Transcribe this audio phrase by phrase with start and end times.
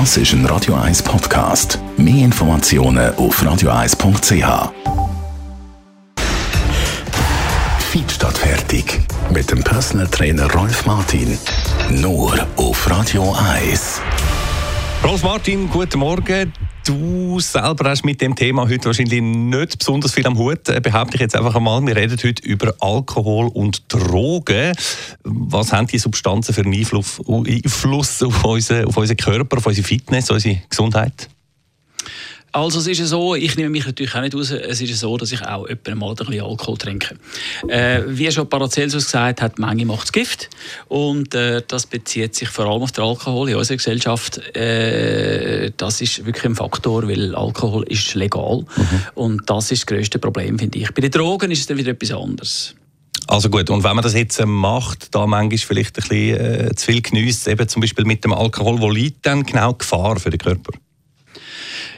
[0.00, 1.78] Das ist ein Radio 1 Podcast.
[1.96, 4.72] Mehr Informationen auf radio1.ch.
[7.78, 9.02] Feed statt fertig.
[9.32, 11.38] Mit dem Personal Trainer Rolf Martin.
[11.90, 14.00] Nur auf Radio 1.
[15.04, 16.52] Rolf Martin, guten Morgen.
[16.84, 21.14] Du selber hast mit dem Thema heute wahrscheinlich nicht besonders viel am Hut, äh, behaupte
[21.14, 21.84] ich jetzt einfach einmal.
[21.86, 24.74] Wir reden heute über Alkohol und Drogen.
[25.22, 30.60] Was haben die Substanzen für einen Einfluss, auf, unseren, auf Körper, auf unsere Fitness, unsere
[30.68, 31.30] Gesundheit?
[32.54, 34.94] Also es ist ja so, ich nehme mich natürlich auch nicht raus, es ist ja
[34.94, 37.16] so, dass ich auch etwa mal ein bisschen Alkohol trinke.
[37.66, 40.50] Äh, wie schon Paracelsus gesagt hat, Menge macht Gift
[40.86, 44.38] und äh, das bezieht sich vor allem auf den Alkohol in unserer Gesellschaft.
[44.56, 49.00] Äh, das ist wirklich ein Faktor, weil Alkohol ist legal mhm.
[49.16, 50.94] und das ist das grösste Problem, finde ich.
[50.94, 52.76] Bei den Drogen ist es dann wieder etwas anderes.
[53.26, 56.86] Also gut, und wenn man das jetzt macht, da manchmal vielleicht ein bisschen äh, zu
[56.86, 60.38] viel genießt, eben zum Beispiel mit dem Alkohol, wo liegt dann genau Gefahr für den
[60.38, 60.70] Körper?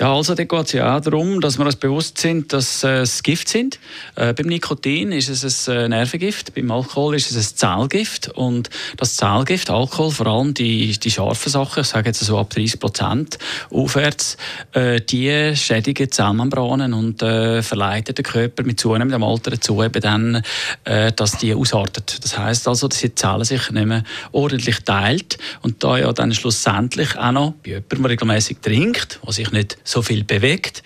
[0.00, 3.00] Ja, also da geht es ja auch darum, dass wir uns bewusst sind, dass äh,
[3.00, 3.78] es Gift sind.
[4.16, 8.28] Äh, beim Nikotin ist es ein äh, Nervengift, beim Alkohol ist es ein Zellgift.
[8.28, 12.48] Und das Zellgift, Alkohol, vor allem die, die scharfen Sachen, ich sage jetzt so ab
[12.48, 14.38] 30 Prozent aufwärts,
[14.72, 20.42] äh, die schädigen Zellmembranen und äh, verleiten den Körper mit zunehmendem Alter dazu, eben dann,
[20.84, 22.24] äh, dass die ausartet.
[22.24, 26.32] Das heißt also, dass die Zellen sich nicht mehr ordentlich teilt und da ja dann
[26.32, 30.82] schlussendlich auch noch bei jemandem, der regelmäßig trinkt, was sich nicht so viel bewegt,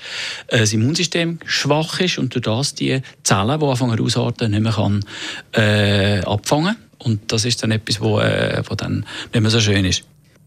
[0.49, 4.73] äh, das Immunsystem schwach ist und durch das die Zellen, die anfangen ausarten, nicht mehr
[4.73, 5.05] kann,
[5.53, 9.85] äh, abfangen Und das ist dann etwas, wo, äh, wo dann nicht mehr so schön
[9.85, 10.05] ist.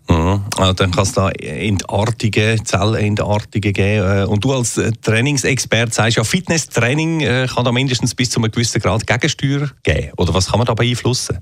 [0.10, 0.46] Mhm.
[0.58, 4.22] Also dann kann es da entartige, Zellentartige geben.
[4.22, 8.52] Äh, und du als äh, Trainingsexperte sagst ja, Fitnesstraining kann da mindestens bis zu einem
[8.52, 10.12] gewissen Grad Gegensteuer geben.
[10.18, 11.40] Oder was kann man da beeinflussen?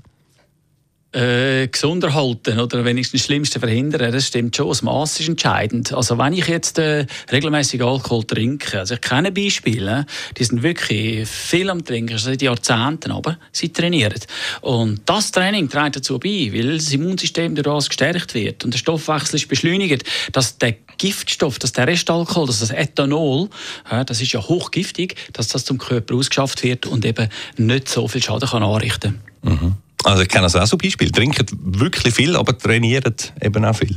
[1.16, 4.68] Äh, gesunder halten oder wenigstens das Schlimmste verhindern, das stimmt schon.
[4.68, 5.92] Das Maß ist entscheidend.
[5.92, 10.04] Also wenn ich jetzt äh, regelmäßig Alkohol trinke, also ich kenne Beispiele,
[10.36, 14.20] die sind wirklich viel am Trinken, also seit Jahrzehnten, aber sie trainieren.
[14.60, 19.36] Und das Training trägt dazu bei, weil das Immunsystem das gestärkt wird und der Stoffwechsel
[19.36, 23.48] ist beschleunigt, dass der Giftstoff, dass der Restalkohol, dass das Ethanol,
[23.90, 28.06] ja, das ist ja hochgiftig, dass das zum Körper ausgeschafft wird und eben nicht so
[28.06, 29.52] viel Schaden kann anrichten kann.
[29.52, 29.85] Mhm.
[30.06, 31.10] Also ich kenne das auch so Beispiel.
[31.10, 33.96] Trinken wirklich viel, aber trainieren eben auch viel.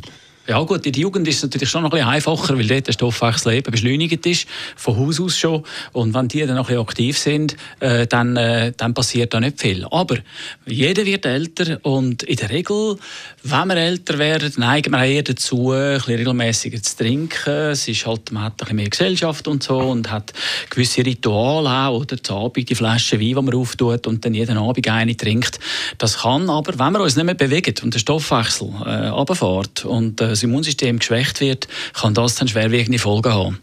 [0.49, 2.87] Ja gut, in der Jugend ist es natürlich schon noch ein bisschen einfacher, weil dort
[2.87, 5.63] der Stoffwechsel eben beschleunigt ist, von Haus aus schon.
[5.91, 9.61] Und wenn die dann noch ein aktiv sind, äh, dann, äh, dann passiert da nicht
[9.61, 9.85] viel.
[9.91, 10.17] Aber
[10.65, 12.97] jeder wird älter und in der Regel,
[13.43, 17.69] wenn wir älter werden, neigen wir eher dazu, ein regelmäßiger zu trinken.
[17.69, 20.33] Es ist halt, man hat ein bisschen mehr Gesellschaft und so und hat
[20.71, 22.23] gewisse Rituale auch, oder?
[22.23, 25.59] Zu Abend die Flasche Wein, die man auftut und dann jeden Abend eine trinkt.
[25.99, 30.19] Das kann aber, wenn wir uns nicht mehr bewegen und der Stoffwechsel äh, runterfährt und
[30.21, 33.59] äh, das Immunsystem geschwächt wird, kann das dann schwerwiegende Folgen haben.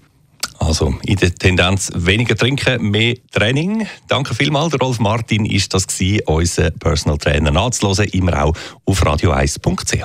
[0.59, 3.87] Also in der Tendenz weniger trinken, mehr Training.
[4.09, 4.81] Danke vielmals.
[4.81, 8.55] Rolf Martin ist das gewesen, unser Personal Trainer nachzuhören, immer auch
[8.85, 10.05] auf radio1.ch.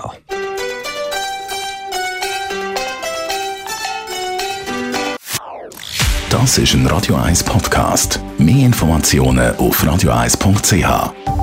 [6.30, 8.20] Das ist ein Radio 1 Podcast.
[8.38, 11.41] Mehr Informationen auf radio1.ch.